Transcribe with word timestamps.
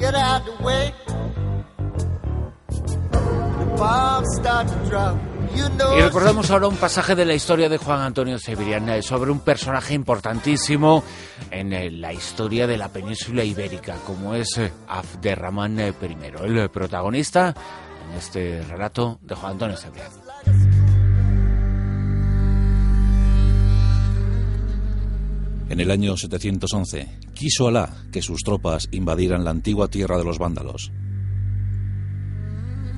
get 0.00 0.14
out 0.14 0.42
the 0.46 0.64
way. 0.64 0.92
The 3.60 3.66
bombs 3.76 4.28
start 4.40 4.66
to 4.68 4.88
drop. 4.88 5.16
Y 5.52 6.00
recordamos 6.00 6.50
ahora 6.50 6.68
un 6.68 6.76
pasaje 6.76 7.16
de 7.16 7.24
la 7.24 7.34
historia 7.34 7.68
de 7.68 7.76
Juan 7.76 8.00
Antonio 8.00 8.38
Cebrián 8.38 8.88
eh, 8.88 9.02
sobre 9.02 9.32
un 9.32 9.40
personaje 9.40 9.94
importantísimo 9.94 11.02
en 11.50 11.72
eh, 11.72 11.90
la 11.90 12.12
historia 12.12 12.68
de 12.68 12.78
la 12.78 12.88
península 12.88 13.42
ibérica, 13.42 13.96
como 14.06 14.34
es 14.34 14.56
eh, 14.58 14.72
Abderramán 14.86 15.78
I, 15.80 15.92
el 16.44 16.70
protagonista 16.70 17.52
en 18.08 18.16
este 18.16 18.62
relato 18.62 19.18
de 19.22 19.34
Juan 19.34 19.52
Antonio 19.52 19.76
Cebrián. 19.76 20.19
En 25.70 25.78
el 25.78 25.92
año 25.92 26.16
711, 26.16 27.20
quiso 27.32 27.68
Alá 27.68 27.94
que 28.10 28.22
sus 28.22 28.40
tropas 28.40 28.88
invadieran 28.90 29.44
la 29.44 29.52
antigua 29.52 29.86
tierra 29.86 30.18
de 30.18 30.24
los 30.24 30.36
vándalos. 30.36 30.90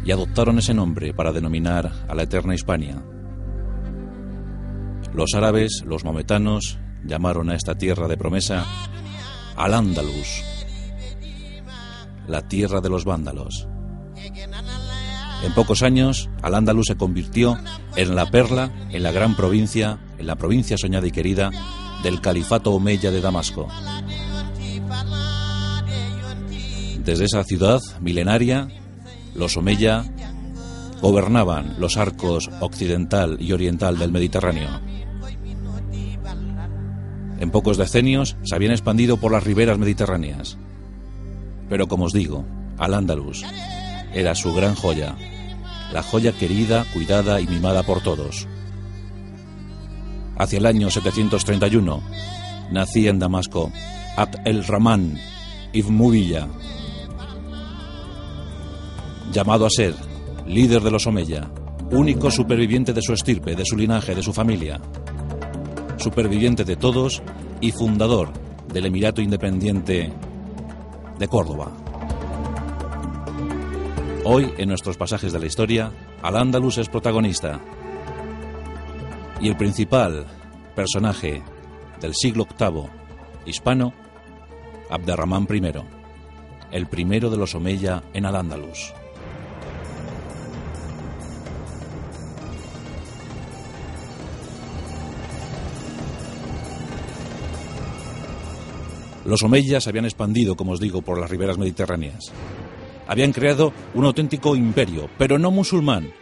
Y 0.06 0.10
adoptaron 0.10 0.58
ese 0.58 0.72
nombre 0.72 1.12
para 1.12 1.32
denominar 1.32 2.06
a 2.08 2.14
la 2.14 2.22
eterna 2.22 2.54
Hispania. 2.54 3.04
Los 5.12 5.34
árabes, 5.34 5.84
los 5.86 6.02
maometanos, 6.04 6.78
llamaron 7.04 7.50
a 7.50 7.56
esta 7.56 7.76
tierra 7.76 8.08
de 8.08 8.16
promesa 8.16 8.64
Al-Ándalus, 9.54 10.42
la 12.26 12.48
tierra 12.48 12.80
de 12.80 12.88
los 12.88 13.04
vándalos. 13.04 13.68
En 15.44 15.52
pocos 15.54 15.82
años, 15.82 16.30
Al-Ándalus 16.40 16.86
se 16.86 16.96
convirtió 16.96 17.58
en 17.96 18.14
la 18.14 18.30
perla, 18.30 18.72
en 18.90 19.02
la 19.02 19.12
gran 19.12 19.36
provincia, 19.36 19.98
en 20.16 20.26
la 20.26 20.36
provincia 20.36 20.78
soñada 20.78 21.06
y 21.06 21.10
querida 21.10 21.50
del 22.02 22.20
califato 22.20 22.72
omeya 22.72 23.10
de 23.10 23.20
Damasco. 23.20 23.68
Desde 27.04 27.24
esa 27.24 27.44
ciudad 27.44 27.80
milenaria, 28.00 28.68
los 29.34 29.56
omeya 29.56 30.04
gobernaban 31.00 31.74
los 31.78 31.96
arcos 31.96 32.48
occidental 32.60 33.38
y 33.40 33.52
oriental 33.52 33.98
del 33.98 34.12
Mediterráneo. 34.12 34.68
En 37.40 37.50
pocos 37.50 37.76
decenios 37.76 38.36
se 38.44 38.54
habían 38.54 38.70
expandido 38.70 39.16
por 39.16 39.32
las 39.32 39.42
riberas 39.42 39.78
mediterráneas. 39.78 40.58
Pero 41.68 41.88
como 41.88 42.04
os 42.04 42.12
digo, 42.12 42.44
Al-Ándalus 42.78 43.44
era 44.14 44.36
su 44.36 44.54
gran 44.54 44.76
joya, 44.76 45.16
la 45.92 46.04
joya 46.04 46.32
querida, 46.32 46.84
cuidada 46.92 47.40
y 47.40 47.48
mimada 47.48 47.82
por 47.82 48.00
todos. 48.00 48.46
Hacia 50.42 50.58
el 50.58 50.66
año 50.66 50.90
731 50.90 52.02
nacía 52.72 53.10
en 53.10 53.20
Damasco 53.20 53.70
Abd 54.16 54.40
el-Rahman 54.44 55.16
ibn 55.72 55.94
Mubilla, 55.94 56.48
llamado 59.30 59.66
a 59.66 59.70
ser 59.70 59.94
líder 60.44 60.82
de 60.82 60.90
los 60.90 61.06
Omeya, 61.06 61.48
único 61.92 62.28
superviviente 62.32 62.92
de 62.92 63.02
su 63.02 63.12
estirpe, 63.12 63.54
de 63.54 63.64
su 63.64 63.76
linaje, 63.76 64.16
de 64.16 64.22
su 64.24 64.32
familia, 64.32 64.80
superviviente 65.98 66.64
de 66.64 66.74
todos 66.74 67.22
y 67.60 67.70
fundador 67.70 68.32
del 68.66 68.86
Emirato 68.86 69.22
Independiente 69.22 70.12
de 71.20 71.28
Córdoba. 71.28 71.70
Hoy, 74.24 74.52
en 74.58 74.70
nuestros 74.70 74.96
pasajes 74.96 75.32
de 75.32 75.38
la 75.38 75.46
historia, 75.46 75.92
Al-Ándalus 76.20 76.78
es 76.78 76.88
protagonista 76.88 77.60
y 79.42 79.48
el 79.48 79.56
principal 79.56 80.24
personaje 80.76 81.42
del 82.00 82.14
siglo 82.14 82.46
VIII 82.58 82.84
hispano, 83.44 83.92
Abderramán 84.88 85.48
I, 85.50 85.60
el 86.70 86.86
primero 86.86 87.28
de 87.28 87.36
los 87.36 87.54
Omeya 87.56 88.04
en 88.14 88.24
Al-Ándalus. 88.24 88.94
Los 99.24 99.42
omeyas 99.44 99.84
se 99.84 99.90
habían 99.90 100.04
expandido, 100.04 100.56
como 100.56 100.72
os 100.72 100.80
digo, 100.80 101.00
por 101.02 101.18
las 101.18 101.30
riberas 101.30 101.56
mediterráneas. 101.56 102.32
Habían 103.06 103.32
creado 103.32 103.72
un 103.94 104.04
auténtico 104.04 104.56
imperio, 104.56 105.08
pero 105.16 105.38
no 105.38 105.50
musulmán, 105.50 106.12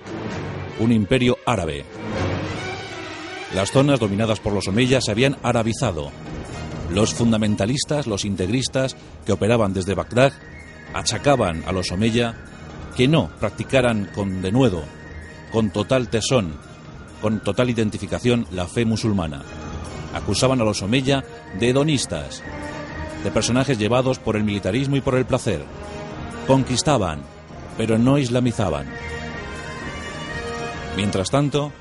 un 0.81 0.93
imperio 0.93 1.39
árabe. 1.47 1.85
Las 3.55 3.73
zonas 3.73 3.99
dominadas 3.99 4.39
por 4.39 4.53
los 4.53 4.69
omeyas 4.69 5.05
se 5.05 5.11
habían 5.11 5.37
arabizado. 5.43 6.11
Los 6.93 7.15
fundamentalistas, 7.15 8.07
los 8.07 8.25
integristas 8.25 8.97
que 9.27 9.33
operaban 9.33 9.73
desde 9.73 9.95
Bagdad, 9.95 10.33
achacaban 10.95 11.65
a 11.67 11.73
los 11.73 11.91
omeya 11.91 12.37
que 12.97 13.09
no 13.09 13.31
practicaran 13.41 14.11
con 14.15 14.41
denuedo, 14.41 14.85
con 15.51 15.71
total 15.71 16.09
tesón, 16.09 16.55
con 17.21 17.41
total 17.41 17.71
identificación 17.71 18.47
la 18.53 18.67
fe 18.67 18.85
musulmana. 18.85 19.43
Acusaban 20.15 20.61
a 20.61 20.65
los 20.65 20.83
omeya 20.83 21.25
de 21.59 21.71
hedonistas, 21.71 22.43
de 23.25 23.31
personajes 23.31 23.79
llevados 23.79 24.19
por 24.19 24.37
el 24.37 24.45
militarismo 24.45 24.97
y 24.97 25.01
por 25.01 25.17
el 25.17 25.27
placer. 25.27 25.65
Conquistaban, 26.47 27.23
pero 27.77 27.99
no 27.99 28.19
islamizaban. 28.19 28.87
Mientras 30.97 31.31
tanto, 31.31 31.73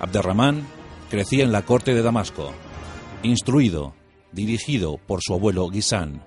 Abderramán 0.00 0.75
crecía 1.10 1.44
en 1.44 1.52
la 1.52 1.62
corte 1.62 1.94
de 1.94 2.02
Damasco, 2.02 2.52
instruido, 3.22 3.94
dirigido 4.32 4.98
por 4.98 5.20
su 5.22 5.34
abuelo 5.34 5.68
Ghissán. 5.68 6.22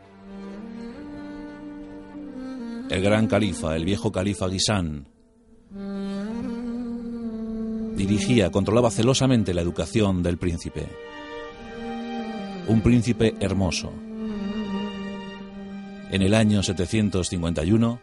El 2.89 3.01
gran 3.01 3.27
califa, 3.27 3.75
el 3.75 3.85
viejo 3.85 4.11
califa 4.11 4.47
Ghissán, 4.47 5.07
dirigía, 7.95 8.49
controlaba 8.49 8.89
celosamente 8.89 9.53
la 9.53 9.61
educación 9.61 10.23
del 10.23 10.37
príncipe. 10.37 10.87
Un 12.67 12.81
príncipe 12.81 13.35
hermoso. 13.39 13.91
En 16.11 16.21
el 16.21 16.33
año 16.33 16.63
751, 16.63 17.99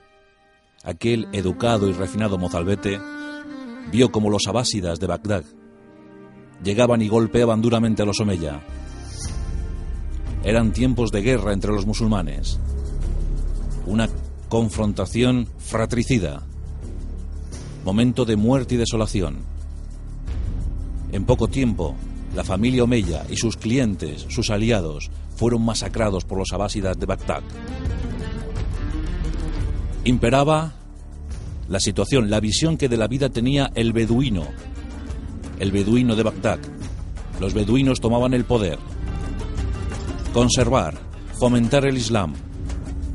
aquel 0.84 1.26
educado 1.32 1.88
y 1.88 1.92
refinado 1.92 2.38
mozalbete 2.38 3.00
vio 3.90 4.12
como 4.12 4.30
los 4.30 4.46
abásidas 4.46 5.00
de 5.00 5.06
Bagdad 5.06 5.44
llegaban 6.62 7.02
y 7.02 7.08
golpeaban 7.08 7.62
duramente 7.62 8.02
a 8.02 8.06
los 8.06 8.20
omeya. 8.20 8.60
Eran 10.44 10.72
tiempos 10.72 11.10
de 11.10 11.22
guerra 11.22 11.52
entre 11.52 11.72
los 11.72 11.86
musulmanes. 11.86 12.58
Una 13.86 14.08
confrontación 14.48 15.48
fratricida. 15.58 16.42
Momento 17.84 18.24
de 18.24 18.36
muerte 18.36 18.74
y 18.74 18.78
desolación. 18.78 19.38
En 21.12 21.24
poco 21.24 21.48
tiempo, 21.48 21.94
la 22.34 22.44
familia 22.44 22.84
Omeya 22.84 23.24
y 23.30 23.36
sus 23.36 23.56
clientes, 23.56 24.26
sus 24.28 24.50
aliados, 24.50 25.10
fueron 25.36 25.64
masacrados 25.64 26.24
por 26.24 26.38
los 26.38 26.52
abásidas 26.52 26.98
de 26.98 27.06
Bagdad. 27.06 27.42
Imperaba 30.04 30.74
la 31.68 31.80
situación, 31.80 32.30
la 32.30 32.40
visión 32.40 32.76
que 32.76 32.88
de 32.88 32.96
la 32.96 33.08
vida 33.08 33.30
tenía 33.30 33.70
el 33.74 33.92
beduino, 33.92 34.46
el 35.58 35.72
beduino 35.72 36.16
de 36.16 36.22
Bagdad. 36.22 36.58
Los 37.40 37.54
beduinos 37.54 38.00
tomaban 38.00 38.34
el 38.34 38.44
poder. 38.44 38.78
Conservar, 40.32 40.98
fomentar 41.38 41.86
el 41.86 41.96
Islam, 41.96 42.34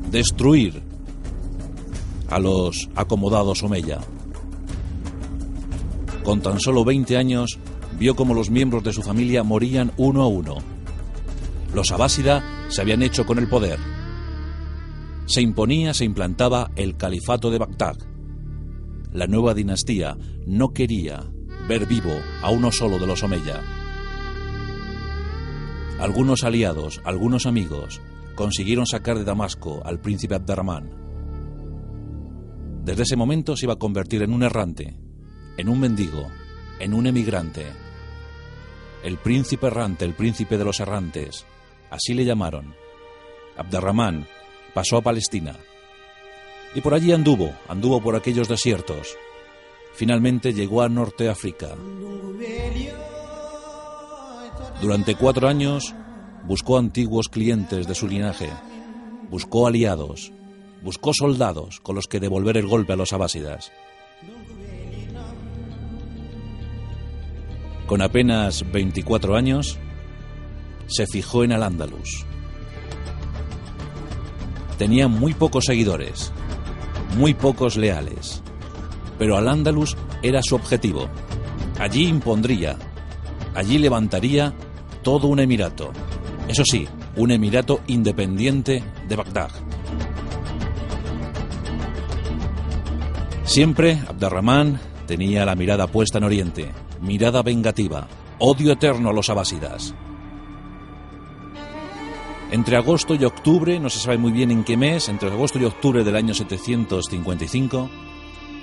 destruir 0.10 0.82
a 2.30 2.40
los 2.40 2.90
acomodados 2.96 3.64
Omeya. 3.64 4.00
Con 6.24 6.42
tan 6.42 6.60
solo 6.60 6.86
20 6.86 7.18
años, 7.18 7.60
vio 7.98 8.16
como 8.16 8.34
los 8.34 8.50
miembros 8.50 8.84
de 8.84 8.94
su 8.94 9.02
familia 9.02 9.44
morían 9.44 9.92
uno 9.98 10.22
a 10.24 10.28
uno. 10.28 10.58
Los 11.74 11.92
Abásida 11.92 12.44
se 12.70 12.82
habían 12.82 13.02
hecho 13.02 13.26
con 13.26 13.38
el 13.40 13.50
poder. 13.50 13.80
Se 15.26 15.42
imponía, 15.42 15.94
se 15.94 16.06
implantaba 16.06 16.72
el 16.76 16.96
califato 16.98 17.50
de 17.50 17.58
Bagdad. 17.58 17.98
La 19.14 19.28
nueva 19.28 19.54
dinastía 19.54 20.18
no 20.46 20.74
quería 20.74 21.32
ver 21.72 21.86
vivo 21.86 22.22
a 22.42 22.52
uno 22.52 22.70
solo 22.70 23.00
de 23.00 23.08
los 23.08 23.24
Omeya. 23.24 23.62
Algunos 26.02 26.44
aliados, 26.44 27.00
algunos 27.06 27.46
amigos, 27.46 28.02
consiguieron 28.36 28.86
sacar 28.86 29.18
de 29.18 29.24
Damasco 29.24 29.82
al 29.86 30.02
príncipe 30.02 30.36
Abderramán. 30.36 30.92
Desde 32.84 33.04
ese 33.04 33.16
momento 33.16 33.56
se 33.56 33.68
iba 33.68 33.76
a 33.76 33.80
convertir 33.80 34.22
en 34.22 34.34
un 34.34 34.44
errante, 34.44 34.98
en 35.56 35.70
un 35.70 35.80
mendigo, 35.80 36.28
en 36.78 36.94
un 36.94 37.08
emigrante. 37.08 37.68
El 39.02 39.18
príncipe 39.18 39.68
errante, 39.68 40.04
el 40.04 40.14
príncipe 40.14 40.58
de 40.58 40.66
los 40.66 40.82
errantes, 40.82 41.46
así 41.90 42.14
le 42.14 42.26
llamaron. 42.26 42.76
Abderramán 43.56 44.28
pasó 44.74 44.98
a 44.98 45.02
Palestina. 45.02 45.56
Y 46.76 46.82
por 46.82 46.94
allí 46.94 47.14
anduvo, 47.14 47.54
anduvo 47.70 48.02
por 48.02 48.18
aquellos 48.18 48.50
desiertos. 48.50 49.16
Finalmente 49.94 50.54
llegó 50.54 50.82
a 50.82 50.90
Norte 50.90 51.30
África. 51.30 51.76
Durante 54.82 55.16
cuatro 55.16 55.48
años 55.48 55.94
buscó 56.46 56.78
antiguos 56.78 57.30
clientes 57.30 57.88
de 57.88 57.96
su 57.96 58.08
linaje, 58.08 58.50
buscó 59.30 59.68
aliados, 59.68 60.32
buscó 60.82 61.14
soldados 61.14 61.80
con 61.82 61.96
los 61.96 62.08
que 62.08 62.20
devolver 62.20 62.58
el 62.58 62.68
golpe 62.68 62.94
a 62.94 62.96
los 62.96 63.14
abásidas. 63.14 63.72
Con 67.86 68.02
apenas 68.02 68.72
24 68.72 69.36
años, 69.36 69.78
se 70.88 71.06
fijó 71.08 71.44
en 71.44 71.52
Al-Ándalus. 71.52 72.26
Tenía 74.78 75.08
muy 75.08 75.34
pocos 75.34 75.66
seguidores, 75.66 76.32
muy 77.18 77.34
pocos 77.34 77.78
leales, 77.78 78.42
pero 79.22 79.38
Al-Ándalus 79.38 79.96
era 80.24 80.42
su 80.42 80.56
objetivo. 80.56 81.08
Allí 81.80 82.08
impondría, 82.08 82.76
allí 83.54 83.78
levantaría 83.78 84.52
todo 85.04 85.28
un 85.28 85.40
emirato. 85.40 85.92
Eso 86.48 86.64
sí, 86.66 86.88
un 87.18 87.30
emirato 87.30 87.82
independiente 87.86 88.84
de 89.08 89.16
Bagdad. 89.16 89.52
Siempre 93.44 94.02
Abderramán 94.10 94.80
tenía 95.06 95.46
la 95.46 95.54
mirada 95.54 95.86
puesta 95.86 96.18
en 96.18 96.24
Oriente, 96.24 96.72
mirada 97.00 97.44
vengativa, 97.44 98.08
odio 98.40 98.72
eterno 98.72 99.12
a 99.12 99.14
los 99.14 99.30
abásidas. 99.30 99.94
Entre 102.50 102.76
agosto 102.76 103.14
y 103.14 103.24
octubre, 103.24 103.80
no 103.80 103.92
se 103.92 104.00
sabe 104.00 104.18
muy 104.18 104.32
bien 104.32 104.50
en 104.50 104.64
qué 104.64 104.78
mes, 104.78 105.10
entre 105.10 105.30
agosto 105.30 105.60
y 105.60 105.66
octubre 105.66 106.04
del 106.04 106.16
año 106.16 106.34
755, 106.34 108.11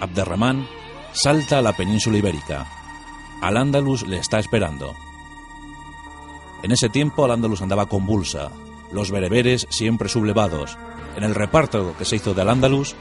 Abderramán 0.01 0.67
salta 1.13 1.59
a 1.59 1.63
la 1.63 1.77
península 1.77 2.19
ibérica. 2.19 2.67
Al-Ándalus 3.41 4.07
le 4.07 4.19
está 4.19 4.39
esperando. 4.39 4.95
En 6.63 6.73
ese 6.73 6.89
tiempo 6.89 7.25
Al-Ándalus 7.25 7.63
andaba 7.63 7.87
convulsa, 7.87 8.51
los 8.93 9.11
bereberes 9.11 9.67
siempre 9.71 10.09
sublevados. 10.09 10.77
En 11.17 11.25
el 11.25 11.35
reparto 11.35 11.95
que 11.97 12.05
se 12.05 12.17
hizo 12.17 12.35
de 12.35 12.43
Al-Ándalus, 12.43 12.97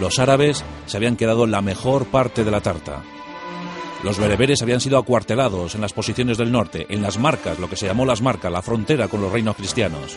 los 0.00 0.18
árabes 0.18 0.64
se 0.86 0.96
habían 0.96 1.16
quedado 1.16 1.46
la 1.46 1.60
mejor 1.60 2.06
parte 2.06 2.44
de 2.44 2.50
la 2.50 2.60
tarta. 2.60 3.02
Los 4.02 4.18
bereberes 4.18 4.62
habían 4.62 4.80
sido 4.80 4.98
acuartelados 4.98 5.74
en 5.74 5.80
las 5.80 5.92
posiciones 5.92 6.36
del 6.36 6.50
norte, 6.50 6.86
en 6.88 7.02
las 7.02 7.18
marcas, 7.18 7.60
lo 7.60 7.68
que 7.68 7.76
se 7.76 7.86
llamó 7.86 8.04
las 8.04 8.20
marcas, 8.20 8.50
la 8.50 8.62
frontera 8.62 9.06
con 9.06 9.20
los 9.20 9.30
reinos 9.30 9.54
cristianos. 9.54 10.16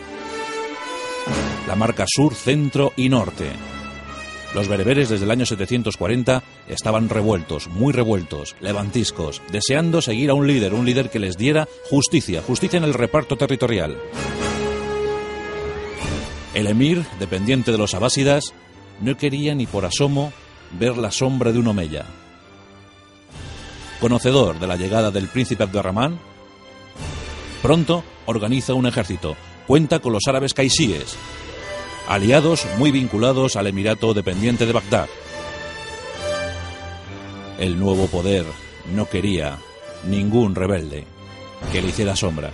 La 1.68 1.76
marca 1.76 2.04
sur, 2.06 2.34
centro 2.34 2.92
y 2.96 3.08
norte. 3.08 3.52
Los 4.56 4.68
bereberes 4.68 5.10
desde 5.10 5.26
el 5.26 5.30
año 5.30 5.44
740 5.44 6.42
estaban 6.66 7.10
revueltos, 7.10 7.68
muy 7.68 7.92
revueltos, 7.92 8.56
levantiscos, 8.60 9.42
deseando 9.52 10.00
seguir 10.00 10.30
a 10.30 10.34
un 10.34 10.46
líder, 10.46 10.72
un 10.72 10.86
líder 10.86 11.10
que 11.10 11.18
les 11.18 11.36
diera 11.36 11.68
justicia, 11.90 12.40
justicia 12.40 12.78
en 12.78 12.84
el 12.84 12.94
reparto 12.94 13.36
territorial. 13.36 13.98
El 16.54 16.68
emir, 16.68 17.04
dependiente 17.18 17.70
de 17.70 17.76
los 17.76 17.92
abásidas, 17.92 18.54
no 19.02 19.14
quería 19.18 19.54
ni 19.54 19.66
por 19.66 19.84
asomo 19.84 20.32
ver 20.80 20.96
la 20.96 21.10
sombra 21.10 21.52
de 21.52 21.58
un 21.58 21.66
omeya. 21.66 22.06
Conocedor 24.00 24.58
de 24.58 24.66
la 24.66 24.76
llegada 24.76 25.10
del 25.10 25.28
príncipe 25.28 25.64
Abdurrahman, 25.64 26.18
pronto 27.60 28.02
organiza 28.24 28.72
un 28.72 28.86
ejército. 28.86 29.36
Cuenta 29.66 29.98
con 29.98 30.14
los 30.14 30.22
árabes 30.26 30.54
caisíes, 30.54 31.14
aliados 32.08 32.66
muy 32.78 32.90
vinculados 32.90 33.56
al 33.56 33.66
emirato 33.66 34.14
dependiente 34.14 34.66
de 34.66 34.72
Bagdad. 34.72 35.08
El 37.58 37.78
nuevo 37.78 38.06
poder 38.06 38.44
no 38.94 39.08
quería 39.08 39.58
ningún 40.06 40.54
rebelde 40.54 41.04
que 41.72 41.82
le 41.82 41.88
hiciera 41.88 42.16
sombra. 42.16 42.50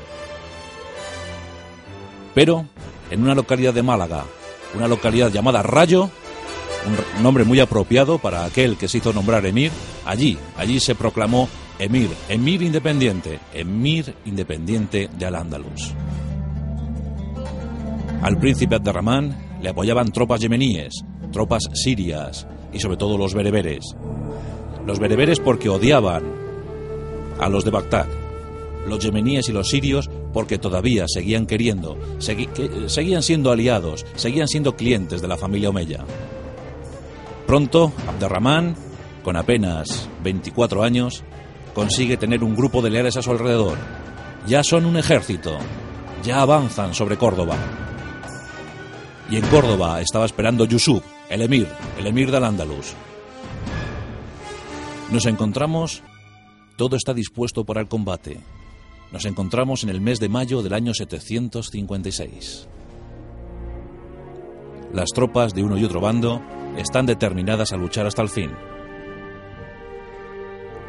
Pero 2.35 2.67
en 3.11 3.23
una 3.23 3.35
localidad 3.35 3.75
de 3.75 3.83
Málaga, 3.83 4.25
una 4.75 4.89
localidad 4.89 5.31
llamada 5.31 5.63
Rayo, 5.63 6.11
un 7.17 7.23
nombre 7.23 7.45
muy 7.45 7.61
apropiado 7.61 8.19
para 8.19 8.45
aquel 8.45 8.77
que 8.77 8.89
se 8.89 8.99
hizo 8.99 9.13
nombrar 9.13 9.45
emir, 9.45 9.71
allí, 10.05 10.39
allí 10.57 10.81
se 10.81 10.95
proclamó 10.95 11.49
emir, 11.79 12.11
emir 12.29 12.63
independiente, 12.63 13.39
emir 13.53 14.15
independiente 14.25 15.09
de 15.13 15.27
Al-Ándalus. 15.27 15.95
Al 18.23 18.39
príncipe 18.39 18.77
Abderramán 18.77 19.59
le 19.61 19.69
apoyaban 19.69 20.13
tropas 20.13 20.41
yemeníes, 20.41 21.05
tropas 21.33 21.65
sirias 21.75 22.47
y 22.73 22.79
sobre 22.79 22.97
todo 22.97 23.19
los 23.19 23.35
bereberes. 23.35 23.97
Los 24.87 25.01
bereberes 25.01 25.41
porque 25.41 25.69
odiaban 25.69 26.23
a 27.41 27.49
los 27.49 27.65
de 27.65 27.73
Bagdad. 27.73 28.07
Los 28.87 29.01
yemeníes 29.01 29.49
y 29.49 29.53
los 29.53 29.69
sirios 29.69 30.09
porque 30.33 30.59
todavía 30.59 31.07
seguían 31.09 31.47
queriendo, 31.47 31.99
seguían 32.19 33.25
siendo 33.25 33.51
aliados, 33.51 34.07
seguían 34.15 34.47
siendo 34.47 34.77
clientes 34.77 35.21
de 35.21 35.29
la 35.29 35.37
familia 35.37 35.71
Omeya. 35.71 36.05
Pronto, 37.47 37.93
Abderramán, 38.07 38.77
con 39.25 39.37
apenas 39.37 40.09
24 40.23 40.85
años, 40.85 41.25
consigue 41.75 42.17
tener 42.17 42.45
un 42.45 42.55
grupo 42.55 42.83
de 42.83 42.91
leales 42.91 43.17
a 43.17 43.23
su 43.23 43.33
alrededor. 43.33 43.79
Ya 44.47 44.63
son 44.63 44.87
un 44.87 44.97
ejército, 44.97 45.59
ya 46.23 46.41
avanzan 46.41 46.95
sobre 46.95 47.17
Córdoba. 47.17 47.57
Y 49.33 49.37
en 49.39 49.47
Córdoba 49.47 49.99
estaba 50.03 50.27
esperando 50.27 50.67
Yusuf, 50.67 51.03
el 51.31 51.41
emir, 51.41 51.67
el 51.99 52.07
emir 52.07 52.31
del 52.31 52.45
Andalus. 52.45 52.93
Nos 55.11 55.25
encontramos, 55.25 56.03
todo 56.77 56.97
está 56.97 57.15
dispuesto 57.15 57.65
para 57.65 57.81
el 57.81 57.89
combate. 57.89 58.37
Nos 59.11 59.25
encontramos 59.25 59.85
en 59.85 59.89
el 59.89 60.03
mes 60.03 60.21
de 60.21 60.29
mayo 60.29 60.63
del 60.63 60.75
año 60.75 60.93
756. 60.93 62.69
Las 64.93 65.09
tropas 65.15 65.55
de 65.55 65.65
uno 65.65 65.79
y 65.79 65.85
otro 65.85 66.03
bando 66.03 66.43
están 66.77 67.07
determinadas 67.07 67.73
a 67.73 67.79
luchar 67.79 68.07
hasta 68.07 68.21
el 68.21 68.29
fin. 68.29 68.51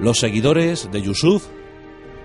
Los 0.01 0.19
seguidores 0.19 0.91
de 0.91 1.01
Yusuf 1.01 1.47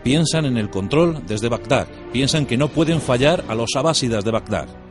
piensan 0.02 0.46
en 0.46 0.56
el 0.56 0.68
control 0.68 1.24
desde 1.28 1.48
Bagdad, 1.48 1.86
piensan 2.12 2.44
que 2.44 2.56
no 2.56 2.66
pueden 2.66 3.00
fallar 3.00 3.44
a 3.46 3.54
los 3.54 3.76
abásidas 3.76 4.24
de 4.24 4.32
Bagdad. 4.32 4.87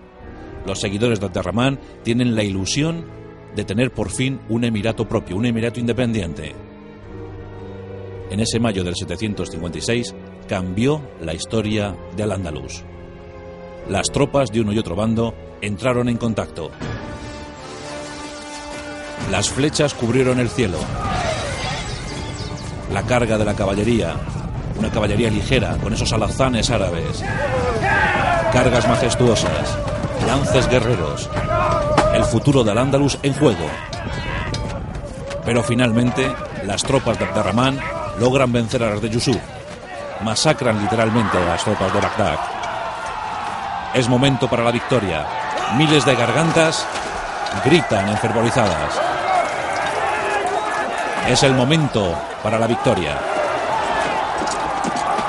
Los 0.68 0.82
seguidores 0.82 1.22
de 1.22 1.28
Abderramán 1.28 1.80
tienen 2.04 2.36
la 2.36 2.44
ilusión 2.44 3.06
de 3.56 3.64
tener 3.64 3.92
por 3.92 4.12
fin 4.12 4.42
un 4.50 4.66
emirato 4.66 5.08
propio, 5.08 5.38
un 5.38 5.46
emirato 5.46 5.80
independiente. 5.80 6.54
En 8.30 8.42
ese 8.42 8.60
mayo 8.60 8.84
del 8.84 8.94
756 8.94 10.14
cambió 10.46 11.02
la 11.22 11.34
historia 11.34 11.96
de 12.18 12.24
Al-Ándalus. 12.24 12.84
Las 13.88 14.08
tropas 14.12 14.52
de 14.52 14.60
uno 14.60 14.74
y 14.74 14.78
otro 14.78 14.98
bando 14.98 15.34
entraron 15.62 16.10
en 16.10 16.18
contacto. 16.18 16.70
Las 19.32 19.50
flechas 19.50 19.94
cubrieron 19.94 20.38
el 20.40 20.50
cielo. 20.50 20.80
La 22.94 23.04
carga 23.04 23.38
de 23.38 23.46
la 23.46 23.56
caballería, 23.56 24.16
una 24.78 24.92
caballería 24.92 25.30
ligera 25.30 25.78
con 25.78 25.94
esos 25.94 26.12
alazanes 26.12 26.70
árabes. 26.70 27.24
Cargas 28.52 28.88
majestuosas, 28.88 29.78
lances 30.28 30.68
guerreros. 30.68 31.30
El 32.14 32.26
futuro 32.26 32.62
de 32.62 32.72
Al-Ándalus 32.72 33.18
en 33.24 33.34
juego. 33.34 33.66
Pero 35.46 35.64
finalmente, 35.64 36.30
las 36.66 36.84
tropas 36.84 37.18
de 37.18 37.24
Abderramán 37.24 37.80
logran 38.20 38.52
vencer 38.52 38.84
a 38.84 38.90
las 38.90 39.02
de 39.02 39.10
Yusuf. 39.10 39.38
Masacran 40.22 40.82
literalmente 40.82 41.38
a 41.38 41.46
las 41.46 41.64
tropas 41.64 41.94
de 41.94 42.02
Bagdad. 42.02 42.40
Es 43.94 44.10
momento 44.10 44.50
para 44.50 44.66
la 44.66 44.72
victoria. 44.72 45.26
Miles 45.78 46.04
de 46.04 46.16
gargantas 46.16 46.86
gritan 47.64 48.10
enfervorizadas. 48.10 49.00
Es 51.30 51.42
el 51.44 51.54
momento 51.54 52.14
para 52.44 52.60
la 52.60 52.68
victoria. 52.68 53.18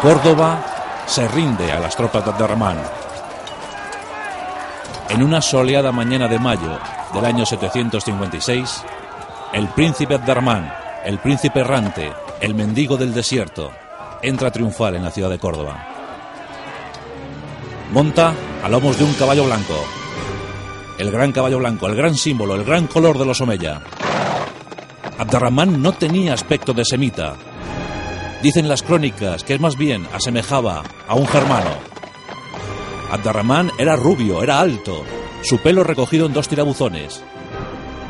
Córdoba 0.02 0.58
se 1.06 1.28
rinde 1.28 1.70
a 1.70 1.78
las 1.78 1.94
tropas 1.94 2.24
de 2.24 2.32
Abderramán. 2.32 2.97
En 5.10 5.22
una 5.22 5.40
soleada 5.40 5.90
mañana 5.90 6.28
de 6.28 6.38
mayo 6.38 6.78
del 7.14 7.24
año 7.24 7.46
756, 7.46 8.84
el 9.54 9.66
príncipe 9.68 10.14
Abderramán, 10.14 10.70
el 11.02 11.18
príncipe 11.18 11.60
errante, 11.60 12.12
el 12.40 12.54
mendigo 12.54 12.98
del 12.98 13.14
desierto, 13.14 13.72
entra 14.22 14.50
triunfal 14.50 14.96
en 14.96 15.04
la 15.04 15.10
ciudad 15.10 15.30
de 15.30 15.38
Córdoba. 15.38 15.86
Monta 17.90 18.34
a 18.62 18.68
lomos 18.68 18.98
de 18.98 19.04
un 19.04 19.14
caballo 19.14 19.46
blanco. 19.46 19.82
El 20.98 21.10
gran 21.10 21.32
caballo 21.32 21.58
blanco, 21.58 21.86
el 21.86 21.96
gran 21.96 22.14
símbolo, 22.14 22.54
el 22.54 22.64
gran 22.64 22.86
color 22.86 23.18
de 23.18 23.24
los 23.24 23.40
Omeya. 23.40 23.80
Abderramán 25.16 25.80
no 25.80 25.92
tenía 25.92 26.34
aspecto 26.34 26.74
de 26.74 26.84
semita. 26.84 27.34
Dicen 28.42 28.68
las 28.68 28.82
crónicas 28.82 29.42
que 29.42 29.54
es 29.54 29.60
más 29.60 29.76
bien 29.78 30.06
asemejaba 30.12 30.82
a 31.08 31.14
un 31.14 31.26
germano. 31.26 31.87
Abderramán 33.10 33.70
era 33.78 33.96
rubio, 33.96 34.42
era 34.42 34.60
alto, 34.60 35.04
su 35.42 35.58
pelo 35.58 35.82
recogido 35.82 36.26
en 36.26 36.32
dos 36.32 36.48
tirabuzones. 36.48 37.22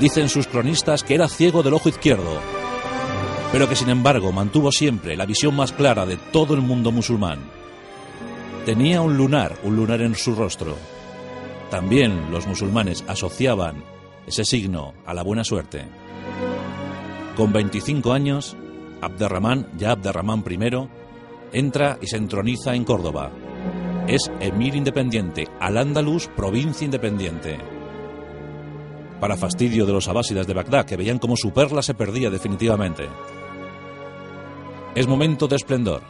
Dicen 0.00 0.28
sus 0.28 0.46
cronistas 0.46 1.04
que 1.04 1.14
era 1.14 1.28
ciego 1.28 1.62
del 1.62 1.74
ojo 1.74 1.88
izquierdo, 1.88 2.40
pero 3.52 3.68
que 3.68 3.76
sin 3.76 3.90
embargo 3.90 4.32
mantuvo 4.32 4.72
siempre 4.72 5.16
la 5.16 5.26
visión 5.26 5.54
más 5.54 5.72
clara 5.72 6.04
de 6.04 6.16
todo 6.16 6.54
el 6.54 6.62
mundo 6.62 6.90
musulmán. 6.90 7.38
Tenía 8.66 9.00
un 9.00 9.16
lunar, 9.16 9.56
un 9.62 9.76
lunar 9.76 10.02
en 10.02 10.14
su 10.14 10.34
rostro. 10.34 10.76
También 11.70 12.30
los 12.30 12.46
musulmanes 12.46 13.04
asociaban 13.06 13.84
ese 14.26 14.44
signo 14.44 14.94
a 15.06 15.14
la 15.14 15.22
buena 15.22 15.44
suerte. 15.44 15.84
Con 17.36 17.52
25 17.52 18.12
años, 18.12 18.56
Abderramán, 19.00 19.68
ya 19.76 19.92
Abderramán 19.92 20.44
I, 20.48 20.88
entra 21.52 21.98
y 22.02 22.06
se 22.08 22.16
entroniza 22.16 22.74
en 22.74 22.84
Córdoba. 22.84 23.30
Es 24.08 24.30
emir 24.40 24.74
independiente, 24.74 25.46
Al-Ándalus 25.60 26.28
provincia 26.28 26.86
independiente. 26.86 27.58
Para 29.20 29.36
fastidio 29.36 29.84
de 29.84 29.92
los 29.92 30.08
abásidas 30.08 30.46
de 30.46 30.54
Bagdad, 30.54 30.86
que 30.86 30.96
veían 30.96 31.18
como 31.18 31.36
su 31.36 31.50
perla 31.50 31.82
se 31.82 31.92
perdía 31.92 32.30
definitivamente. 32.30 33.06
Es 34.94 35.06
momento 35.06 35.46
de 35.46 35.56
esplendor. 35.56 36.00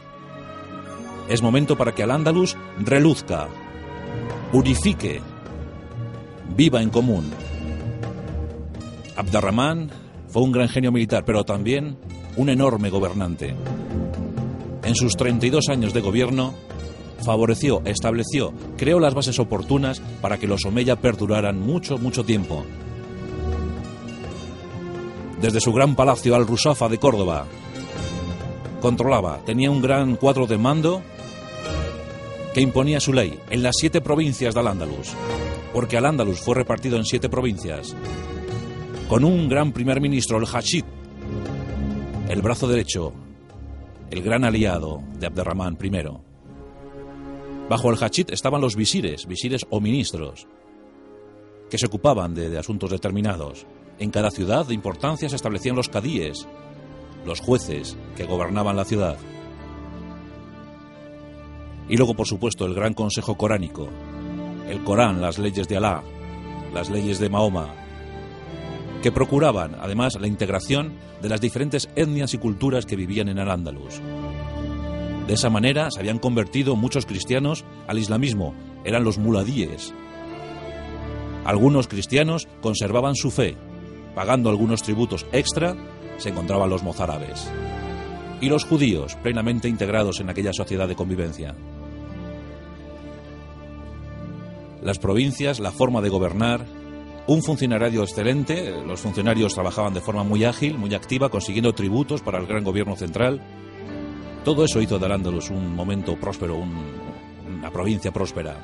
Es 1.27 1.41
momento 1.41 1.77
para 1.77 1.93
que 1.93 2.03
Al-Ándalus 2.03 2.55
reluzca, 2.79 3.49
unifique, 4.53 5.19
viva 6.55 6.81
en 6.81 6.91
común. 6.91 7.29
Abderramán 9.17 9.91
fue 10.29 10.43
un 10.43 10.53
gran 10.53 10.69
genio 10.69 10.93
militar, 10.93 11.25
pero 11.25 11.43
también 11.43 11.97
un 12.37 12.47
enorme 12.47 12.89
gobernante. 12.89 13.53
En 14.85 14.95
sus 14.95 15.17
32 15.17 15.67
años 15.67 15.93
de 15.93 15.99
gobierno, 15.99 16.53
favoreció, 17.19 17.81
estableció, 17.85 18.53
creó 18.77 18.99
las 18.99 19.13
bases 19.13 19.39
oportunas 19.39 20.01
para 20.21 20.37
que 20.37 20.47
los 20.47 20.65
Omeya 20.65 20.95
perduraran 20.95 21.59
mucho, 21.59 21.97
mucho 21.97 22.23
tiempo. 22.23 22.65
Desde 25.41 25.61
su 25.61 25.71
gran 25.71 25.95
palacio 25.95 26.35
al-Rusafa 26.35 26.89
de 26.89 26.97
Córdoba, 26.97 27.45
controlaba, 28.81 29.39
tenía 29.45 29.71
un 29.71 29.81
gran 29.81 30.15
cuadro 30.15 30.47
de 30.47 30.57
mando 30.57 31.01
que 32.53 32.61
imponía 32.61 32.99
su 32.99 33.13
ley 33.13 33.39
en 33.49 33.63
las 33.63 33.75
siete 33.77 34.01
provincias 34.01 34.53
de 34.53 34.59
Al-Ándalus, 34.59 35.13
porque 35.73 35.97
Al-Ándalus 35.97 36.39
fue 36.39 36.55
repartido 36.55 36.97
en 36.97 37.05
siete 37.05 37.29
provincias, 37.29 37.95
con 39.07 39.23
un 39.23 39.47
gran 39.47 39.71
primer 39.71 40.01
ministro, 40.01 40.37
el 40.37 40.45
Hashid, 40.45 40.83
el 42.27 42.41
brazo 42.41 42.67
derecho, 42.67 43.13
el 44.11 44.21
gran 44.21 44.43
aliado 44.43 45.01
de 45.19 45.27
Abderramán 45.27 45.77
I. 45.81 46.28
Bajo 47.69 47.91
el 47.91 48.03
Hachit 48.03 48.31
estaban 48.31 48.61
los 48.61 48.75
visires, 48.75 49.27
visires 49.27 49.61
o 49.69 49.79
ministros, 49.79 50.47
que 51.69 51.77
se 51.77 51.85
ocupaban 51.85 52.33
de, 52.33 52.57
asuntos 52.57 52.89
determinados. 52.89 53.67
En 53.99 54.09
cada 54.09 54.31
ciudad 54.31 54.65
de 54.65 54.73
importancia 54.73 55.29
se 55.29 55.35
establecían 55.35 55.75
los 55.75 55.87
cadíes, 55.87 56.47
los 57.27 57.39
jueces 57.39 57.95
que 58.15 58.25
gobernaban 58.25 58.75
la 58.75 58.85
ciudad. 58.85 59.17
Y 61.87 61.95
luego, 61.95 62.15
por 62.15 62.25
supuesto, 62.25 62.65
el 62.65 62.73
gran 62.73 62.95
consejo 62.95 63.37
coránico, 63.37 63.87
el 64.67 64.83
Corán, 64.83 65.21
las 65.21 65.37
leyes 65.37 65.67
de 65.67 65.77
Alá, 65.77 66.01
las 66.73 66.89
leyes 66.89 67.19
de 67.19 67.29
Mahoma, 67.29 67.75
que 69.03 69.11
procuraban 69.11 69.75
además 69.79 70.19
la 70.19 70.27
integración 70.27 70.93
de 71.21 71.29
las 71.29 71.39
diferentes 71.39 71.87
etnias 71.95 72.33
y 72.33 72.39
culturas 72.39 72.87
que 72.87 72.95
vivían 72.95 73.29
en 73.29 73.37
Al-Ándalus. 73.37 74.01
De 75.29 75.35
esa 75.35 75.51
manera 75.51 75.91
se 75.91 75.99
habían 75.99 76.17
convertido 76.17 76.75
muchos 76.75 77.05
cristianos 77.05 77.63
al 77.87 77.99
islamismo, 77.99 78.55
eran 78.83 79.03
los 79.03 79.19
muladíes. 79.19 79.93
Algunos 81.45 81.87
cristianos 81.87 82.47
conservaban 82.61 83.13
su 83.13 83.29
fe, 83.29 83.55
pagando 84.15 84.49
algunos 84.49 84.81
tributos 84.81 85.27
extra, 85.31 85.75
se 86.17 86.29
encontraban 86.29 86.71
los 86.71 86.81
mozárabes. 86.81 87.47
Y 88.41 88.49
los 88.49 88.65
judíos, 88.65 89.17
plenamente 89.21 89.69
integrados 89.69 90.19
en 90.19 90.31
aquella 90.31 90.51
sociedad 90.51 90.87
de 90.87 90.95
convivencia. 90.95 91.53
Las 94.81 94.97
provincias, 94.97 95.59
la 95.59 95.71
forma 95.71 96.01
de 96.01 96.09
gobernar, 96.09 96.65
un 97.27 97.43
funcionario 97.43 98.01
excelente, 98.01 98.71
los 98.83 98.99
funcionarios 98.99 99.53
trabajaban 99.53 99.93
de 99.93 100.01
forma 100.01 100.23
muy 100.23 100.43
ágil, 100.43 100.79
muy 100.79 100.95
activa, 100.95 101.29
consiguiendo 101.29 101.73
tributos 101.73 102.23
para 102.23 102.39
el 102.39 102.47
gran 102.47 102.63
gobierno 102.63 102.95
central. 102.95 103.43
Todo 104.43 104.63
eso 104.63 104.81
hizo 104.81 104.97
de 104.97 105.05
Al-Ándalus 105.05 105.49
un 105.49 105.75
momento 105.75 106.15
próspero, 106.15 106.55
un, 106.55 106.73
una 107.47 107.71
provincia 107.71 108.11
próspera. 108.11 108.55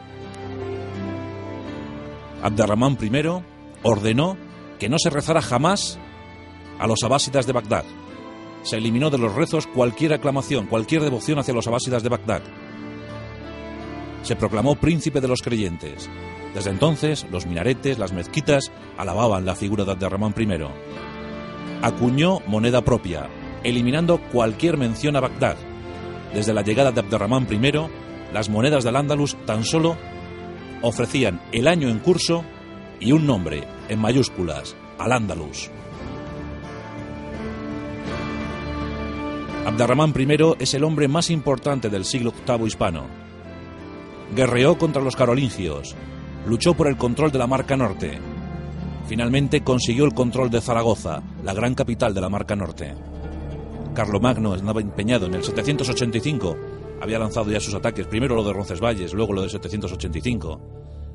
Abderramán 2.41 2.97
I 3.01 3.11
ordenó 3.83 4.37
que 4.79 4.89
no 4.89 4.97
se 4.99 5.09
rezara 5.09 5.41
jamás 5.41 5.99
a 6.79 6.87
los 6.87 7.03
abásidas 7.03 7.45
de 7.45 7.53
Bagdad. 7.53 7.83
Se 8.63 8.77
eliminó 8.77 9.09
de 9.09 9.17
los 9.17 9.33
rezos 9.33 9.67
cualquier 9.67 10.13
aclamación, 10.13 10.67
cualquier 10.67 11.03
devoción 11.03 11.39
hacia 11.39 11.53
los 11.53 11.67
abásidas 11.67 12.03
de 12.03 12.09
Bagdad. 12.09 12.41
Se 14.23 14.35
proclamó 14.35 14.75
príncipe 14.75 15.21
de 15.21 15.27
los 15.27 15.41
creyentes. 15.41 16.09
Desde 16.53 16.71
entonces, 16.71 17.27
los 17.31 17.45
minaretes, 17.45 17.99
las 17.99 18.13
mezquitas, 18.13 18.71
alababan 18.97 19.45
la 19.45 19.55
figura 19.55 19.85
de 19.85 19.91
Abderramán 19.91 20.33
I. 20.37 20.47
Acuñó 21.81 22.39
moneda 22.47 22.81
propia, 22.81 23.29
eliminando 23.65 24.21
cualquier 24.31 24.77
mención 24.77 25.15
a 25.15 25.21
Bagdad. 25.21 25.57
Desde 26.33 26.53
la 26.53 26.61
llegada 26.61 26.91
de 26.91 27.01
Abderramán 27.01 27.47
I, 27.51 27.71
las 28.31 28.47
monedas 28.47 28.83
del 28.83 28.95
Ándalus 28.95 29.35
tan 29.45 29.63
solo 29.63 29.97
ofrecían 30.81 31.41
el 31.51 31.67
año 31.67 31.89
en 31.89 31.99
curso 31.99 32.45
y 32.99 33.11
un 33.11 33.25
nombre, 33.25 33.67
en 33.89 33.99
mayúsculas, 33.99 34.75
al 34.99 35.11
Ándalus. 35.11 35.71
Abderramán 39.65 40.13
I 40.15 40.27
es 40.59 40.75
el 40.75 40.83
hombre 40.83 41.07
más 41.07 41.31
importante 41.31 41.89
del 41.89 42.05
siglo 42.05 42.31
VIII 42.47 42.67
hispano. 42.67 43.07
Guerreó 44.35 44.77
contra 44.77 45.01
los 45.01 45.15
carolingios, 45.15 45.95
luchó 46.45 46.75
por 46.75 46.87
el 46.87 46.97
control 46.97 47.31
de 47.31 47.39
la 47.39 47.47
Marca 47.47 47.75
Norte. 47.75 48.19
Finalmente 49.07 49.61
consiguió 49.61 50.05
el 50.05 50.13
control 50.13 50.51
de 50.51 50.61
Zaragoza, 50.61 51.23
la 51.43 51.53
gran 51.53 51.73
capital 51.73 52.13
de 52.13 52.21
la 52.21 52.29
Marca 52.29 52.55
Norte. 52.55 53.14
Carlomagno 53.95 54.53
estaba 54.53 54.81
empeñado 54.81 55.25
en 55.25 55.33
el 55.33 55.43
785. 55.43 56.57
Había 57.01 57.17
lanzado 57.17 57.49
ya 57.49 57.59
sus 57.59 57.73
ataques, 57.73 58.05
primero 58.05 58.35
lo 58.35 58.43
de 58.43 58.53
Roncesvalles, 58.53 59.13
luego 59.13 59.33
lo 59.33 59.41
de 59.41 59.49
785. 59.49 60.61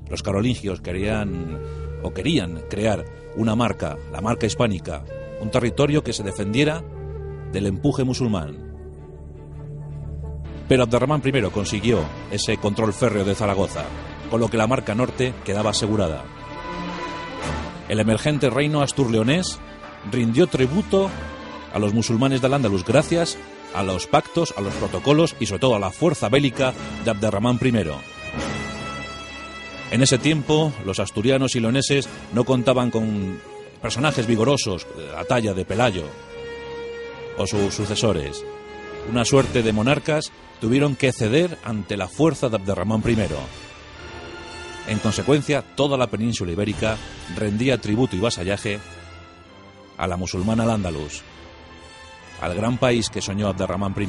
Los 0.08 0.22
carolingios 0.24 0.80
querían 0.80 1.60
o 2.02 2.12
querían 2.12 2.62
crear 2.68 3.04
una 3.36 3.54
marca, 3.54 3.96
la 4.10 4.20
marca 4.20 4.46
hispánica, 4.46 5.04
un 5.40 5.50
territorio 5.50 6.02
que 6.02 6.12
se 6.12 6.24
defendiera 6.24 6.82
del 7.52 7.66
empuje 7.66 8.02
musulmán. 8.02 8.70
Pero 10.68 10.84
Abderramán 10.84 11.22
I 11.24 11.42
consiguió 11.50 12.00
ese 12.30 12.56
control 12.56 12.92
férreo 12.92 13.24
de 13.24 13.34
Zaragoza, 13.34 13.84
con 14.30 14.40
lo 14.40 14.48
que 14.48 14.56
la 14.56 14.66
marca 14.66 14.94
norte 14.94 15.34
quedaba 15.44 15.70
asegurada. 15.70 16.24
El 17.88 18.00
emergente 18.00 18.50
reino 18.50 18.82
astur-leonés 18.82 19.58
rindió 20.10 20.46
tributo 20.46 21.10
a 21.72 21.78
los 21.78 21.94
musulmanes 21.94 22.40
del 22.40 22.54
Andalus 22.54 22.84
gracias 22.84 23.38
a 23.74 23.82
los 23.82 24.06
pactos, 24.06 24.54
a 24.56 24.60
los 24.60 24.74
protocolos 24.74 25.36
y 25.38 25.46
sobre 25.46 25.60
todo 25.60 25.74
a 25.76 25.78
la 25.78 25.90
fuerza 25.90 26.28
bélica 26.28 26.74
de 27.04 27.10
Abderramán 27.10 27.58
I. 27.62 27.72
En 29.90 30.02
ese 30.02 30.18
tiempo, 30.18 30.72
los 30.84 31.00
asturianos 31.00 31.56
y 31.56 31.60
leoneses 31.60 32.08
no 32.32 32.44
contaban 32.44 32.90
con 32.90 33.40
personajes 33.82 34.26
vigorosos 34.26 34.86
a 35.16 35.24
talla 35.24 35.54
de 35.54 35.64
Pelayo 35.64 36.04
o 37.36 37.46
sus 37.46 37.74
sucesores. 37.74 38.44
Una 39.10 39.24
suerte 39.24 39.62
de 39.62 39.72
monarcas 39.72 40.30
tuvieron 40.60 40.94
que 40.94 41.12
ceder 41.12 41.58
ante 41.64 41.96
la 41.96 42.06
fuerza 42.06 42.48
de 42.48 42.56
Abderramán 42.56 43.02
I. 43.06 43.16
En 44.88 44.98
consecuencia, 44.98 45.62
toda 45.62 45.96
la 45.96 46.08
península 46.08 46.52
ibérica 46.52 46.96
rendía 47.36 47.80
tributo 47.80 48.16
y 48.16 48.20
vasallaje 48.20 48.78
a 49.96 50.06
la 50.06 50.16
musulmana 50.16 50.64
al-Ándalus, 50.64 51.22
al 52.40 52.54
gran 52.54 52.78
país 52.78 53.10
que 53.10 53.20
soñó 53.20 53.48
Abderramán 53.48 53.94
I. 53.98 54.08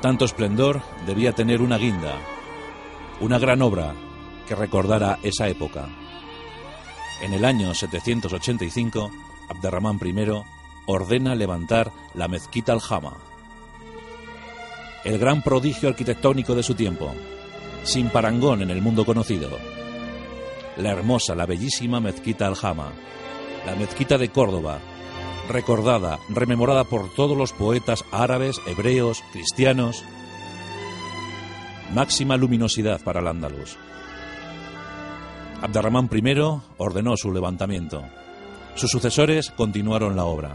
Tanto 0.00 0.24
esplendor 0.24 0.82
debía 1.06 1.32
tener 1.32 1.60
una 1.60 1.78
guinda, 1.78 2.18
una 3.20 3.38
gran 3.38 3.62
obra 3.62 3.94
que 4.46 4.54
recordara 4.54 5.18
esa 5.22 5.48
época. 5.48 5.88
En 7.22 7.32
el 7.32 7.44
año 7.44 7.74
785, 7.74 9.10
Abderramán 9.48 9.98
I 10.04 10.14
ordena 10.86 11.34
levantar 11.34 11.90
la 12.14 12.28
mezquita 12.28 12.72
al-Jama, 12.72 13.16
el 15.04 15.18
gran 15.18 15.42
prodigio 15.42 15.88
arquitectónico 15.88 16.54
de 16.54 16.62
su 16.62 16.74
tiempo, 16.74 17.14
sin 17.84 18.08
parangón 18.10 18.62
en 18.62 18.70
el 18.70 18.82
mundo 18.82 19.04
conocido. 19.04 19.50
La 20.76 20.90
hermosa, 20.90 21.34
la 21.34 21.46
bellísima 21.46 22.00
mezquita 22.00 22.46
al-Jama, 22.46 22.92
la 23.66 23.74
mezquita 23.74 24.16
de 24.16 24.28
Córdoba, 24.28 24.78
recordada, 25.48 26.20
rememorada 26.28 26.84
por 26.84 27.12
todos 27.12 27.36
los 27.36 27.52
poetas 27.52 28.04
árabes, 28.12 28.60
hebreos, 28.64 29.24
cristianos. 29.32 30.04
Máxima 31.92 32.36
luminosidad 32.36 33.02
para 33.02 33.20
el 33.20 33.26
Andalus. 33.26 33.76
Abderramán 35.60 36.08
I 36.12 36.60
ordenó 36.78 37.16
su 37.16 37.32
levantamiento. 37.32 38.04
Sus 38.76 38.90
sucesores 38.90 39.50
continuaron 39.50 40.14
la 40.14 40.24
obra. 40.24 40.54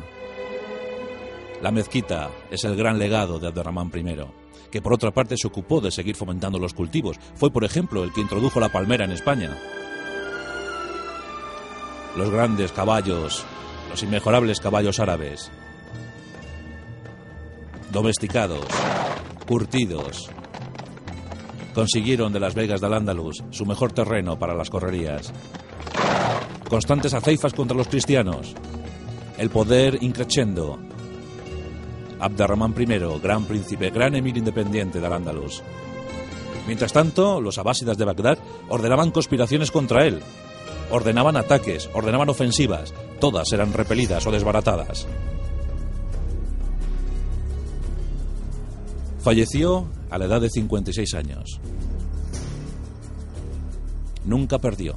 La 1.61 1.71
mezquita 1.71 2.29
es 2.49 2.63
el 2.63 2.77
gran 2.77 2.97
legado 2.97 3.39
de 3.39 3.47
Abderramán 3.47 3.91
I, 3.93 4.15
que 4.71 4.81
por 4.81 4.93
otra 4.93 5.11
parte 5.11 5.35
se 5.37 5.47
ocupó 5.47 5.81
de 5.81 5.91
seguir 5.91 6.15
fomentando 6.15 6.59
los 6.59 6.73
cultivos. 6.73 7.17
Fue, 7.35 7.51
por 7.51 7.65
ejemplo, 7.65 8.05
el 8.05 8.13
que 8.13 8.21
introdujo 8.21 8.61
la 8.61 8.71
palmera 8.71 9.03
en 9.03 9.11
España. 9.11 9.57
Los 12.15 12.29
grandes 12.29 12.71
caballos, 12.71 13.45
los 13.89 14.03
inmejorables 14.03 14.59
caballos 14.59 14.99
árabes, 14.99 15.51
domesticados, 17.91 18.65
curtidos, 19.47 20.29
consiguieron 21.73 22.33
de 22.33 22.39
las 22.39 22.53
Vegas 22.53 22.81
del 22.81 22.93
Andalus 22.93 23.43
su 23.51 23.65
mejor 23.65 23.91
terreno 23.93 24.37
para 24.37 24.55
las 24.55 24.69
correrías. 24.69 25.31
Constantes 26.69 27.13
aceifas 27.13 27.53
contra 27.53 27.75
los 27.75 27.87
cristianos, 27.87 28.53
el 29.37 29.49
poder 29.49 29.97
increciendo. 30.01 30.79
Abderramán 32.19 32.75
I, 32.77 32.85
gran 33.21 33.45
príncipe, 33.45 33.89
gran 33.89 34.15
emir 34.15 34.37
independiente 34.37 34.99
del 34.99 35.11
Andalus. 35.11 35.63
Mientras 36.67 36.93
tanto, 36.93 37.41
los 37.41 37.57
abásidas 37.57 37.97
de 37.97 38.05
Bagdad 38.05 38.37
ordenaban 38.69 39.11
conspiraciones 39.11 39.71
contra 39.71 40.05
él. 40.05 40.21
Ordenaban 40.91 41.37
ataques, 41.37 41.89
ordenaban 41.93 42.29
ofensivas, 42.29 42.93
todas 43.19 43.51
eran 43.53 43.71
repelidas 43.73 44.27
o 44.27 44.31
desbaratadas. 44.31 45.07
Falleció 49.21 49.87
a 50.09 50.17
la 50.17 50.25
edad 50.25 50.41
de 50.41 50.49
56 50.49 51.13
años. 51.13 51.59
Nunca 54.25 54.59
perdió. 54.59 54.95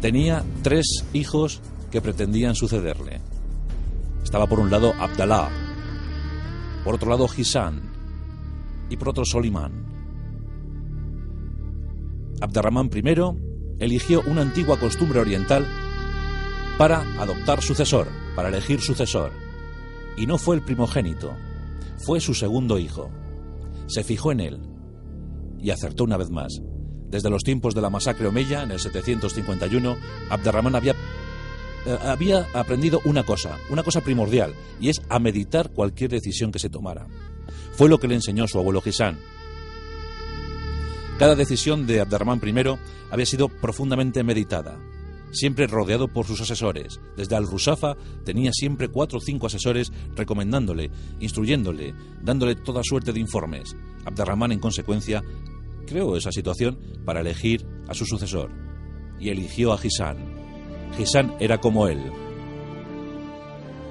Tenía 0.00 0.44
tres 0.62 1.04
hijos 1.12 1.60
que 1.90 2.00
pretendían 2.00 2.54
sucederle. 2.54 3.20
Estaba 4.22 4.46
por 4.46 4.60
un 4.60 4.70
lado 4.70 4.92
Abdalá, 4.98 5.50
por 6.84 6.94
otro 6.94 7.10
lado 7.10 7.26
Hisan 7.34 7.90
y 8.90 8.96
por 8.96 9.08
otro 9.08 9.24
Solimán. 9.24 9.88
Abderramán 12.40 12.88
I 12.94 13.47
eligió 13.78 14.22
una 14.26 14.42
antigua 14.42 14.78
costumbre 14.78 15.20
oriental 15.20 15.66
para 16.78 17.00
adoptar 17.20 17.62
sucesor, 17.62 18.08
para 18.34 18.48
elegir 18.48 18.80
sucesor. 18.80 19.32
Y 20.16 20.26
no 20.26 20.38
fue 20.38 20.56
el 20.56 20.62
primogénito, 20.62 21.34
fue 21.98 22.20
su 22.20 22.34
segundo 22.34 22.78
hijo. 22.78 23.10
Se 23.86 24.04
fijó 24.04 24.32
en 24.32 24.40
él 24.40 24.60
y 25.60 25.70
acertó 25.70 26.04
una 26.04 26.16
vez 26.16 26.30
más. 26.30 26.60
Desde 27.08 27.30
los 27.30 27.42
tiempos 27.42 27.74
de 27.74 27.80
la 27.80 27.90
masacre 27.90 28.26
Omeya, 28.26 28.62
en 28.62 28.70
el 28.70 28.78
751, 28.78 29.96
Abderramán 30.30 30.74
había, 30.74 30.92
eh, 31.86 31.98
había 32.02 32.46
aprendido 32.52 33.00
una 33.04 33.24
cosa, 33.24 33.56
una 33.70 33.82
cosa 33.82 34.02
primordial, 34.02 34.54
y 34.78 34.90
es 34.90 35.00
a 35.08 35.18
meditar 35.18 35.70
cualquier 35.70 36.10
decisión 36.10 36.52
que 36.52 36.58
se 36.58 36.68
tomara. 36.68 37.06
Fue 37.72 37.88
lo 37.88 37.98
que 37.98 38.08
le 38.08 38.16
enseñó 38.16 38.46
su 38.46 38.58
abuelo 38.58 38.82
Gisán. 38.82 39.18
Cada 41.18 41.34
decisión 41.34 41.84
de 41.88 42.00
Abderramán 42.00 42.40
I 42.46 42.78
había 43.10 43.26
sido 43.26 43.48
profundamente 43.48 44.22
meditada, 44.22 44.78
siempre 45.32 45.66
rodeado 45.66 46.06
por 46.06 46.26
sus 46.26 46.40
asesores. 46.40 47.00
Desde 47.16 47.34
Al-Rusafa 47.34 47.96
tenía 48.24 48.52
siempre 48.52 48.86
cuatro 48.86 49.18
o 49.18 49.20
cinco 49.20 49.48
asesores 49.48 49.92
recomendándole, 50.14 50.92
instruyéndole, 51.18 51.92
dándole 52.22 52.54
toda 52.54 52.84
suerte 52.84 53.12
de 53.12 53.18
informes. 53.18 53.74
Abderrahman, 54.04 54.52
en 54.52 54.60
consecuencia, 54.60 55.24
creó 55.88 56.16
esa 56.16 56.30
situación 56.30 56.78
para 57.04 57.20
elegir 57.20 57.66
a 57.88 57.94
su 57.94 58.04
sucesor. 58.06 58.52
Y 59.18 59.30
eligió 59.30 59.72
a 59.72 59.78
Gisán. 59.78 60.18
Gisán 60.96 61.34
era 61.40 61.58
como 61.58 61.88
él. 61.88 62.00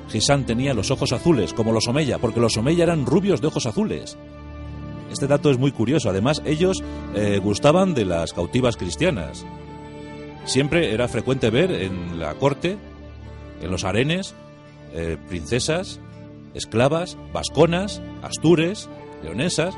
Gisán 0.07 0.45
tenía 0.45 0.73
los 0.73 0.91
ojos 0.91 1.11
azules, 1.11 1.53
como 1.53 1.73
los 1.73 1.89
Omeya, 1.89 2.19
porque 2.19 2.39
los 2.39 2.55
Omeya 2.55 2.85
eran 2.85 3.05
rubios 3.05 3.41
de 3.41 3.47
ojos 3.47 3.65
azules. 3.65 4.17
Este 5.11 5.27
dato 5.27 5.49
es 5.49 5.57
muy 5.57 5.71
curioso. 5.71 6.09
Además, 6.09 6.41
ellos 6.45 6.83
eh, 7.15 7.39
gustaban 7.41 7.93
de 7.93 8.05
las 8.05 8.33
cautivas 8.33 8.77
cristianas. 8.77 9.45
Siempre 10.45 10.93
era 10.93 11.07
frecuente 11.07 11.49
ver 11.49 11.71
en 11.71 12.19
la 12.19 12.33
corte, 12.35 12.77
en 13.61 13.71
los 13.71 13.83
arenes, 13.83 14.35
eh, 14.93 15.17
princesas, 15.27 15.99
esclavas, 16.53 17.17
vasconas, 17.33 18.01
astures, 18.21 18.89
leonesas, 19.23 19.75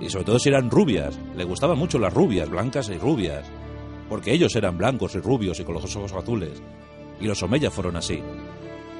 y 0.00 0.10
sobre 0.10 0.24
todo 0.24 0.38
si 0.38 0.48
eran 0.48 0.70
rubias. 0.70 1.18
Le 1.36 1.44
gustaban 1.44 1.78
mucho 1.78 1.98
las 1.98 2.12
rubias, 2.12 2.50
blancas 2.50 2.88
y 2.88 2.98
rubias, 2.98 3.46
porque 4.08 4.32
ellos 4.32 4.54
eran 4.56 4.76
blancos 4.76 5.14
y 5.14 5.18
rubios 5.20 5.60
y 5.60 5.64
con 5.64 5.74
los 5.74 5.96
ojos 5.96 6.12
azules. 6.12 6.62
Y 7.20 7.26
los 7.26 7.42
Omeya 7.42 7.70
fueron 7.70 7.96
así. 7.96 8.20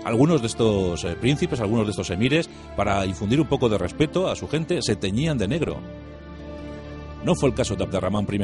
Algunos 0.04 0.40
de 0.40 0.48
estos 0.48 1.04
eh, 1.04 1.16
príncipes, 1.20 1.60
algunos 1.60 1.86
de 1.86 1.90
estos 1.90 2.10
emires, 2.10 2.50
para 2.76 3.06
infundir 3.06 3.40
un 3.40 3.46
poco 3.46 3.68
de 3.68 3.78
respeto 3.78 4.28
a 4.28 4.36
su 4.36 4.48
gente, 4.48 4.82
se 4.82 4.96
teñían 4.96 5.38
de 5.38 5.48
negro. 5.48 5.78
No 7.24 7.34
fue 7.36 7.50
el 7.50 7.54
caso 7.54 7.76
de 7.76 7.84
Abderramán 7.84 8.26
I. 8.30 8.40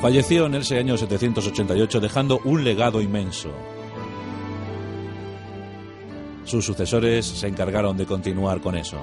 Falleció 0.00 0.46
en 0.46 0.54
ese 0.56 0.78
año 0.78 0.96
788 0.96 2.00
dejando 2.00 2.40
un 2.44 2.64
legado 2.64 3.00
inmenso. 3.00 3.50
Sus 6.44 6.64
sucesores 6.64 7.24
se 7.24 7.48
encargaron 7.48 7.96
de 7.96 8.06
continuar 8.06 8.60
con 8.60 8.76
eso. 8.76 8.98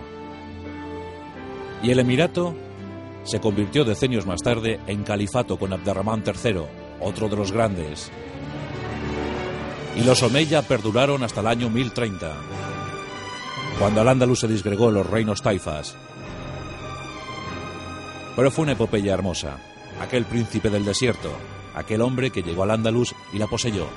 Y 1.83 1.89
el 1.89 1.99
emirato 1.99 2.53
se 3.23 3.39
convirtió 3.39 3.83
decenios 3.83 4.25
más 4.25 4.41
tarde 4.41 4.79
en 4.87 5.03
califato 5.03 5.57
con 5.57 5.73
Abderramán 5.73 6.23
III, 6.25 6.61
otro 6.99 7.29
de 7.29 7.35
los 7.35 7.51
grandes. 7.51 8.11
Y 9.95 10.03
los 10.03 10.23
Omeya 10.23 10.61
perduraron 10.61 11.23
hasta 11.23 11.41
el 11.41 11.47
año 11.47 11.69
1030, 11.69 12.33
cuando 13.79 14.01
al 14.01 14.07
Andalus 14.07 14.39
se 14.39 14.47
disgregó 14.47 14.91
los 14.91 15.07
reinos 15.09 15.41
taifas. 15.41 15.95
Pero 18.35 18.51
fue 18.51 18.63
una 18.63 18.71
epopeya 18.73 19.13
hermosa 19.13 19.57
aquel 20.01 20.25
príncipe 20.25 20.69
del 20.69 20.83
desierto, 20.83 21.31
aquel 21.75 22.01
hombre 22.01 22.31
que 22.31 22.41
llegó 22.41 22.63
al 22.63 22.71
Andalus 22.71 23.13
y 23.33 23.37
la 23.37 23.47
poseyó. 23.47 23.87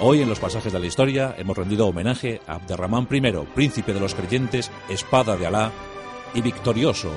Hoy 0.00 0.22
en 0.22 0.28
los 0.28 0.40
pasajes 0.40 0.72
de 0.72 0.80
la 0.80 0.86
historia 0.86 1.34
hemos 1.38 1.56
rendido 1.56 1.86
homenaje 1.86 2.40
a 2.46 2.54
Abderramán 2.54 3.08
I, 3.10 3.20
príncipe 3.54 3.92
de 3.92 4.00
los 4.00 4.14
creyentes, 4.14 4.70
espada 4.88 5.36
de 5.36 5.46
Alá 5.46 5.72
y 6.34 6.40
victorioso. 6.40 7.12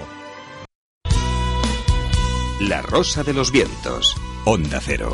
La 2.61 2.81
Rosa 2.81 3.23
de 3.23 3.33
los 3.33 3.51
Vientos, 3.51 4.15
Onda 4.45 4.79
Cero. 4.81 5.11